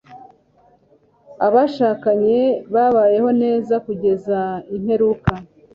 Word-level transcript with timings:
Abashakanye 1.45 2.39
babayeho 2.73 3.29
neza 3.41 3.73
kugeza 3.85 4.39
imperuka. 4.75 5.31